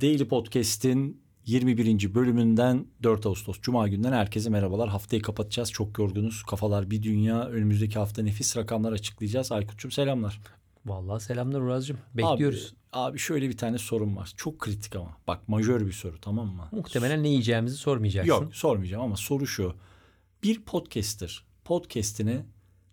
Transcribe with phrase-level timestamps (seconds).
[0.00, 2.14] Daily Podcast'in 21.
[2.14, 4.88] bölümünden 4 Ağustos Cuma günden herkese merhabalar.
[4.88, 5.72] Haftayı kapatacağız.
[5.72, 6.42] Çok yorgunuz.
[6.42, 7.44] Kafalar bir dünya.
[7.44, 9.52] Önümüzdeki hafta nefis rakamlar açıklayacağız.
[9.52, 10.40] Aykut'cum selamlar.
[10.86, 11.98] Vallahi selamlar Uraz'cığım.
[12.14, 12.74] Bekliyoruz.
[12.92, 14.32] Abi, abi şöyle bir tane sorun var.
[14.36, 15.16] Çok kritik ama.
[15.26, 16.68] Bak majör bir soru tamam mı?
[16.72, 18.28] Muhtemelen ne yiyeceğimizi sormayacaksın.
[18.28, 19.74] Yok sormayacağım ama soru şu.
[20.42, 22.46] Bir podcaster podcast'ine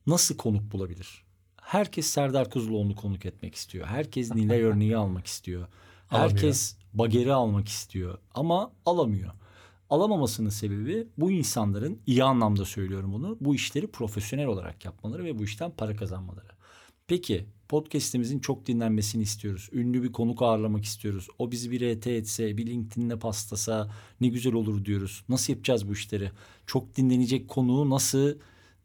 [0.07, 1.23] nasıl konuk bulabilir?
[1.61, 3.87] Herkes Serdar Kuzuloğlu'nu konuk etmek istiyor.
[3.87, 5.67] Herkes Nilay örneği almak istiyor.
[6.09, 9.31] Herkes Bager'i almak istiyor ama alamıyor.
[9.89, 13.37] Alamamasının sebebi bu insanların iyi anlamda söylüyorum bunu.
[13.41, 16.49] Bu işleri profesyonel olarak yapmaları ve bu işten para kazanmaları.
[17.07, 19.69] Peki podcast'imizin çok dinlenmesini istiyoruz.
[19.73, 21.27] Ünlü bir konuk ağırlamak istiyoruz.
[21.39, 25.23] O bizi bir RT etse, bir LinkedIn'le paslasa ne güzel olur diyoruz.
[25.29, 26.31] Nasıl yapacağız bu işleri?
[26.65, 28.35] Çok dinlenecek konuğu nasıl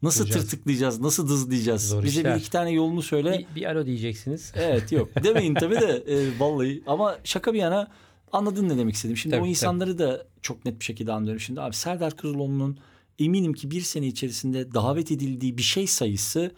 [0.05, 0.45] Nasıl Bulacağız.
[0.51, 1.01] tırtıklayacağız?
[1.01, 1.89] Nasıl dızlayacağız?
[1.89, 2.35] Zor Bize işler.
[2.35, 3.47] bir iki tane yolunu söyle.
[3.51, 4.53] Bir, bir alo diyeceksiniz.
[4.55, 5.09] Evet yok.
[5.25, 6.83] Demeyin tabii de e, vallahi.
[6.87, 7.89] Ama şaka bir yana
[8.33, 9.17] anladın ne demek istedim.
[9.17, 10.09] Şimdi tabii, o insanları tabii.
[10.09, 11.41] da çok net bir şekilde anlıyorum.
[11.41, 12.79] Şimdi abi Serdar Kuzuloğlu'nun
[13.19, 16.51] eminim ki bir sene içerisinde davet edildiği bir şey sayısı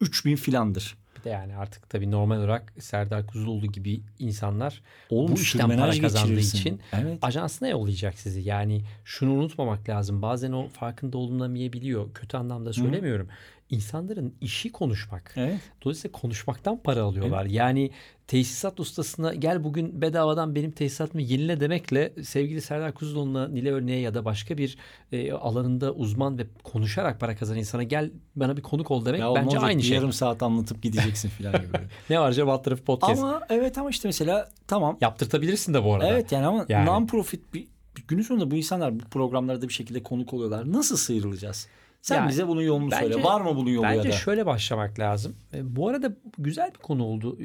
[0.00, 5.98] 3000 filandır de yani artık tabii normal olarak Serdar Kuzuloğlu gibi insanlar bu işten para
[6.00, 7.18] kazandığı için evet.
[7.22, 8.40] ajansına yollayacak sizi.
[8.40, 10.22] Yani şunu unutmamak lazım.
[10.22, 12.12] Bazen o farkında olunamayabiliyor.
[12.14, 13.26] Kötü anlamda söylemiyorum.
[13.26, 13.32] Hı
[13.70, 15.34] insanların işi konuşmak.
[15.36, 15.60] Evet.
[15.84, 17.42] Dolayısıyla konuşmaktan para alıyorlar.
[17.42, 17.52] Evet.
[17.52, 17.90] Yani
[18.26, 24.14] tesisat ustasına gel bugün bedavadan benim tesisatımı yenile demekle sevgili Serdar Kuzuloğlu'na Nile Örneğe ya
[24.14, 24.78] da başka bir
[25.12, 29.34] e, alanında uzman ve konuşarak para kazanan insana gel bana bir konuk ol demek ya
[29.34, 29.96] bence aynı şey.
[29.96, 31.78] Yarım saat anlatıp gideceksin falan gibi.
[32.10, 33.22] ne var acaba alt tarafı podcast.
[33.22, 34.98] Ama evet ama işte mesela tamam.
[35.00, 36.08] Yaptırtabilirsin de bu arada.
[36.08, 36.88] Evet yani ama yani.
[36.88, 37.66] non-profit bir
[38.08, 40.72] günün sonunda bu insanlar bu programlarda bir şekilde konuk oluyorlar.
[40.72, 41.68] Nasıl sıyrılacağız?
[42.04, 43.24] Sen yani, bize bunun yolunu bence, söyle.
[43.24, 44.08] Var mı bunun yolu bence ya da?
[44.08, 45.36] Bence şöyle başlamak lazım.
[45.54, 47.38] E, bu arada güzel bir konu oldu.
[47.42, 47.44] E,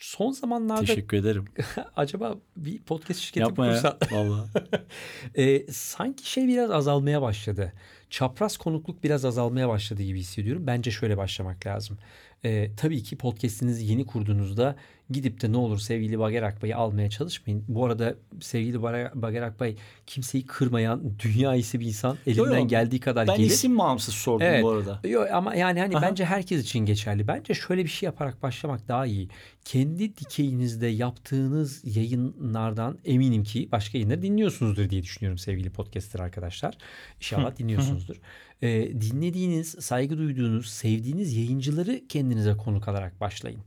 [0.00, 0.80] son zamanlarda...
[0.80, 1.44] Teşekkür ederim.
[1.96, 3.98] acaba bir podcast şirketi Yapma kursa...
[4.10, 4.18] ya.
[4.18, 4.48] Valla.
[5.34, 7.72] e, sanki şey biraz azalmaya başladı.
[8.10, 10.66] Çapraz konukluk biraz azalmaya başladı gibi hissediyorum.
[10.66, 11.98] Bence şöyle başlamak lazım.
[12.44, 14.76] E, tabii ki podcast'inizi yeni kurduğunuzda
[15.10, 17.64] gidip de ne olur sevgili Bager Akbay'ı almaya çalışmayın.
[17.68, 18.82] Bu arada sevgili
[19.14, 19.76] Bager Akbay
[20.06, 22.18] kimseyi kırmayan dünya iyisi bir insan.
[22.26, 23.48] Elinden yo, yo, geldiği kadar ben gelir.
[23.48, 24.62] Ben isim bağımsız sordum evet.
[24.62, 25.00] bu arada.
[25.08, 26.02] Yok ama yani hani Aha.
[26.02, 27.28] bence herkes için geçerli.
[27.28, 29.28] Bence şöyle bir şey yaparak başlamak daha iyi.
[29.64, 36.78] Kendi dikeyinizde yaptığınız yayınlardan eminim ki başka yayınları dinliyorsunuzdur diye düşünüyorum sevgili podcaster arkadaşlar.
[37.16, 37.56] İnşallah
[37.98, 38.20] dinliyorsunuzdur.
[38.62, 43.60] Ee, dinlediğiniz, saygı duyduğunuz, sevdiğiniz yayıncıları kendinize konuk alarak başlayın.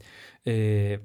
[0.48, 1.00] Ee,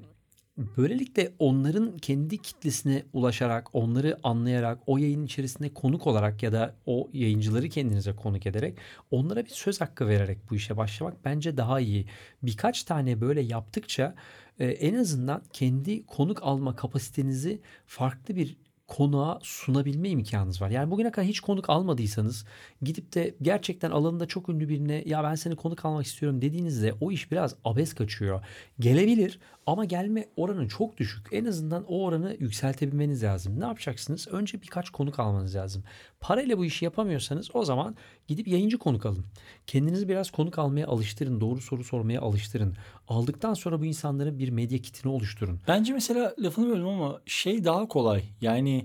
[0.76, 7.10] Böylelikle onların kendi kitlesine ulaşarak, onları anlayarak, o yayın içerisinde konuk olarak ya da o
[7.12, 8.78] yayıncıları kendinize konuk ederek
[9.10, 12.06] onlara bir söz hakkı vererek bu işe başlamak bence daha iyi.
[12.42, 14.14] Birkaç tane böyle yaptıkça
[14.58, 18.56] e, en azından kendi konuk alma kapasitenizi farklı bir
[18.88, 20.70] konuğa sunabilme imkanınız var.
[20.70, 22.44] Yani bugüne kadar hiç konuk almadıysanız
[22.82, 27.12] gidip de gerçekten alanında çok ünlü birine ya ben seni konuk almak istiyorum dediğinizde o
[27.12, 28.44] iş biraz abes kaçıyor.
[28.80, 31.26] Gelebilir ama gelme oranı çok düşük.
[31.32, 33.60] En azından o oranı yükseltebilmeniz lazım.
[33.60, 34.28] Ne yapacaksınız?
[34.28, 35.84] Önce birkaç konuk almanız lazım.
[36.20, 37.96] Parayla bu işi yapamıyorsanız o zaman
[38.28, 39.24] gidip yayıncı konuk alın.
[39.66, 41.40] Kendinizi biraz konuk almaya alıştırın.
[41.40, 42.76] Doğru soru sormaya alıştırın.
[43.08, 45.60] Aldıktan sonra bu insanların bir medya kitini oluşturun.
[45.68, 48.22] Bence mesela lafını bölüm ama şey daha kolay.
[48.40, 48.75] Yani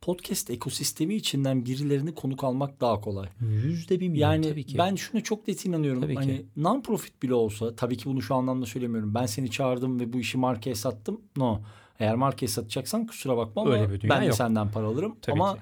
[0.00, 3.28] podcast ekosistemi içinden birilerini konuk almak daha kolay.
[3.40, 4.78] Yüzde bir milyon yani tabii ki.
[4.78, 6.02] Ben şuna çok net inanıyorum.
[6.02, 9.14] Tabii hani non-profit bile olsa tabii ki bunu şu anlamda söylemiyorum.
[9.14, 11.20] Ben seni çağırdım ve bu işi markaya sattım.
[11.36, 11.60] No.
[11.98, 15.16] Eğer markaya satacaksan kusura bakma ama Öyle bir ben de senden para alırım.
[15.22, 15.60] Tabii ama ki.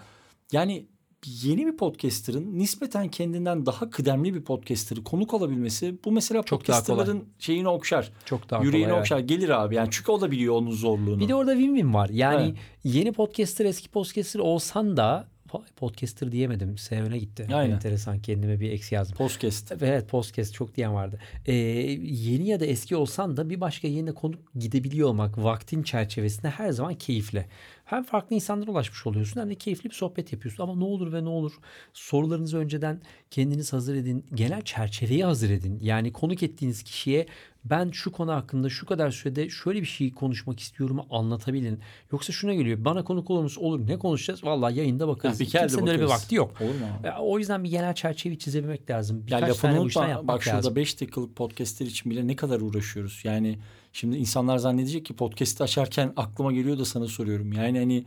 [0.53, 0.87] yani
[1.27, 7.25] yeni bir podcaster'ın nispeten kendinden daha kıdemli bir podcaster'ı konuk alabilmesi bu mesela Çok podcaster'ların
[7.39, 8.13] şeyini okşar.
[8.25, 9.19] Çok daha Yüreğini kolay, okşar.
[9.19, 9.29] Evet.
[9.29, 9.75] Gelir abi.
[9.75, 11.21] Yani çünkü o da biliyor onun zorluğunu.
[11.21, 12.09] Bir de orada win-win var.
[12.09, 12.57] Yani evet.
[12.85, 15.29] yeni podcaster eski podcaster olsan da
[15.77, 16.79] podcaster diyemedim.
[16.79, 17.47] S öne gitti.
[17.53, 17.75] Aynen.
[17.75, 19.17] Enteresan kendime bir eksi yazdım.
[19.17, 19.73] Podcast.
[19.81, 21.19] Evet podcast çok diyen vardı.
[21.47, 26.51] Ee, yeni ya da eski olsan da bir başka yerine konuk gidebiliyor olmak vaktin çerçevesinde
[26.51, 27.47] her zaman keyifli.
[27.85, 30.63] Hem farklı insanlara ulaşmış oluyorsun hem de keyifli bir sohbet yapıyorsun.
[30.63, 31.53] Ama ne olur ve ne olur
[31.93, 33.01] sorularınızı önceden
[33.31, 34.27] kendiniz hazır edin.
[34.35, 35.79] Genel çerçeveyi hazır edin.
[35.83, 37.27] Yani konuk ettiğiniz kişiye
[37.71, 41.81] ben şu konu hakkında şu kadar sürede şöyle bir şey konuşmak istiyorum anlatabilin.
[42.13, 43.63] Yoksa şuna geliyor bana konuk olur musun?
[43.63, 44.45] Olur ne konuşacağız?
[44.45, 45.41] Vallahi yayında bakarız.
[45.41, 46.61] Ya bir Kimsenin öyle bir vakti yok.
[46.61, 46.87] Olur mu?
[47.21, 49.27] O yüzden bir genel çerçeveyi çizebilmek lazım.
[49.27, 50.29] Birkaç ya lafını unutma.
[50.29, 53.21] Bak şurada 5 dakikalık podcastler için bile ne kadar uğraşıyoruz.
[53.25, 53.59] Yani
[53.97, 57.53] Şimdi insanlar zannedecek ki podcast'i açarken aklıma geliyor da sana soruyorum.
[57.53, 58.05] Yani hani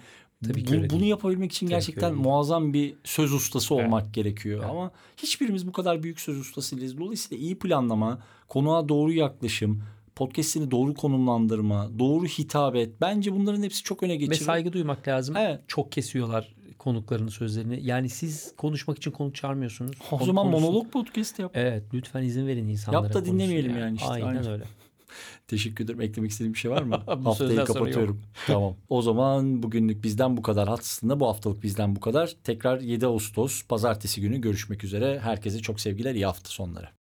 [0.47, 4.13] Tabii bu, bunu yapabilmek için Tabii gerçekten muazzam bir söz ustası olmak evet.
[4.13, 4.59] gerekiyor.
[4.59, 4.71] Evet.
[4.71, 6.97] Ama hiçbirimiz bu kadar büyük söz ustası değiliz.
[6.97, 9.83] Dolayısıyla iyi planlama, konuğa doğru yaklaşım,
[10.15, 13.01] podcast'ini doğru konumlandırma, doğru hitabet.
[13.01, 14.45] Bence bunların hepsi çok öne Ve geçirir.
[14.45, 15.35] saygı duymak lazım.
[15.37, 15.59] Evet.
[15.67, 17.79] Çok kesiyorlar konuklarının sözlerini.
[17.85, 19.91] Yani siz konuşmak için konuk çağırmıyorsunuz.
[20.07, 20.71] O Konuk zaman konuşsun.
[20.71, 21.51] monolog podcast yap.
[21.53, 23.03] Evet lütfen izin verin insanlara.
[23.03, 24.51] Yap da dinlemeyelim yani işte, Aynen aynen.
[24.51, 24.63] öyle.
[25.47, 26.01] Teşekkür ederim.
[26.01, 26.95] Eklemek istediğim bir şey var mı?
[27.23, 28.21] Haftayı kapatıyorum.
[28.47, 28.75] tamam.
[28.89, 30.67] O zaman bugünlük bizden bu kadar.
[30.67, 32.35] Aslında bu haftalık bizden bu kadar.
[32.43, 35.19] Tekrar 7 Ağustos pazartesi günü görüşmek üzere.
[35.19, 36.15] Herkese çok sevgiler.
[36.15, 36.98] iyi hafta sonları.